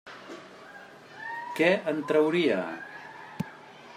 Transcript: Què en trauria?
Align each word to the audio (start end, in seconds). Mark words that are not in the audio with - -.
Què 1.59 1.69
en 1.93 2.01
trauria? 2.13 2.57